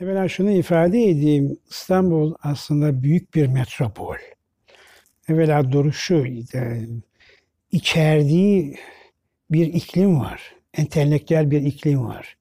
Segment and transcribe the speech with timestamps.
[0.00, 1.56] Evvela şunu ifade edeyim.
[1.70, 4.16] İstanbul aslında büyük bir metropol.
[5.28, 6.86] Evvela duruşu, e,
[7.72, 8.76] içerdiği
[9.50, 10.54] bir iklim var.
[10.74, 12.36] Entelektüel bir iklim var.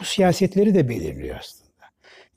[0.00, 1.86] Bu siyasetleri de belirliyor aslında.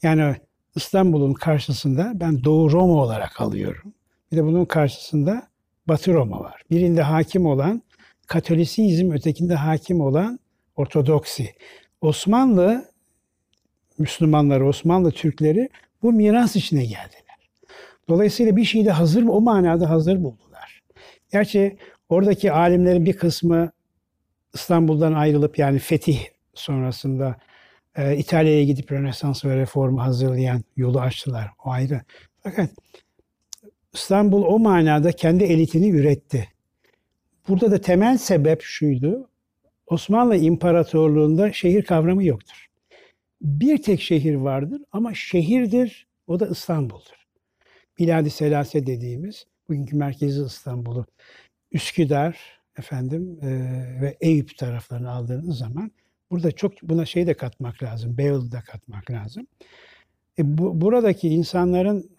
[0.01, 0.35] Yani
[0.75, 3.93] İstanbul'un karşısında ben Doğu Roma olarak alıyorum.
[4.31, 5.47] Bir de bunun karşısında
[5.87, 6.61] Batı Roma var.
[6.71, 7.81] Birinde hakim olan
[8.27, 10.39] Katolisizm, ötekinde hakim olan
[10.75, 11.55] Ortodoksi.
[12.01, 12.92] Osmanlı
[13.97, 15.69] Müslümanları, Osmanlı Türkleri
[16.03, 17.49] bu miras içine geldiler.
[18.09, 20.83] Dolayısıyla bir şeyi de hazır, o manada hazır buldular.
[21.31, 21.77] Gerçi
[22.09, 23.71] oradaki alimlerin bir kısmı
[24.53, 26.19] İstanbul'dan ayrılıp yani fetih
[26.53, 27.37] sonrasında
[27.95, 31.49] e, İtalya'ya gidip Rönesans ve Reformu hazırlayan yolu açtılar.
[31.65, 32.01] O ayrı.
[32.43, 32.69] Fakat
[33.93, 36.47] İstanbul o manada kendi elitini üretti.
[37.47, 39.29] Burada da temel sebep şuydu.
[39.87, 42.67] Osmanlı İmparatorluğu'nda şehir kavramı yoktur.
[43.43, 46.07] Bir tek şehir vardır ama şehirdir.
[46.27, 47.27] O da İstanbul'dur.
[47.99, 51.05] Biladi Selase dediğimiz bugünkü merkezi İstanbul'u
[51.71, 52.37] Üsküdar
[52.77, 53.47] efendim e,
[54.01, 55.91] ve Eyüp taraflarını aldığınız zaman
[56.31, 58.17] burada çok buna şey de katmak lazım.
[58.17, 59.47] Beyoğlu da katmak lazım.
[60.39, 62.11] E, bu, buradaki insanların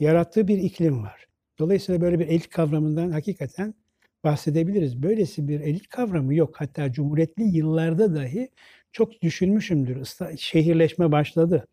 [0.00, 1.26] yarattığı bir iklim var.
[1.58, 3.74] Dolayısıyla böyle bir elit kavramından hakikaten
[4.28, 5.02] bahsedebiliriz.
[5.02, 6.54] Böylesi bir elit kavramı yok.
[6.60, 8.48] Hatta cumhuriyetli yıllarda dahi
[8.92, 10.08] çok düşünmüşümdür.
[10.38, 11.66] Şehirleşme başladı.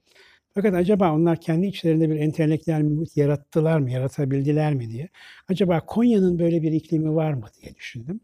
[0.53, 5.09] Fakat acaba onlar kendi içlerinde bir entelektüel muhit yarattılar mı, yaratabildiler mi diye.
[5.49, 8.19] Acaba Konya'nın böyle bir iklimi var mı diye düşündüm.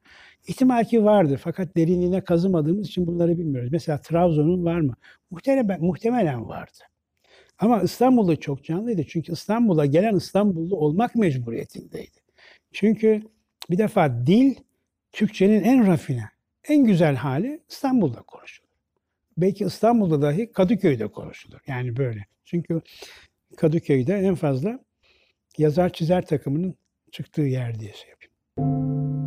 [0.48, 3.72] İhtimal ki vardır fakat derinliğine kazımadığımız için bunları bilmiyoruz.
[3.72, 4.94] Mesela Trabzon'un var mı?
[5.32, 6.78] Muhtemelen, muhtemelen vardı.
[7.60, 9.04] Ama İstanbul'da çok canlıydı.
[9.08, 12.20] Çünkü İstanbul'a gelen İstanbullu olmak mecburiyetindeydi.
[12.74, 13.22] Çünkü
[13.72, 14.56] bir defa dil
[15.12, 16.30] Türkçenin en rafine,
[16.68, 18.70] en güzel hali İstanbul'da konuşulur.
[19.38, 21.60] Belki İstanbul'da dahi Kadıköy'de konuşulur.
[21.68, 22.26] Yani böyle.
[22.46, 22.82] Çünkü
[23.58, 24.80] Kadıköy'de en fazla
[25.58, 26.76] yazar çizer takımının
[27.12, 29.21] çıktığı yer diye şey yapayım.